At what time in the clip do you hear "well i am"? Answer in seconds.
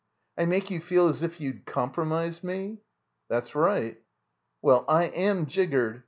4.63-5.45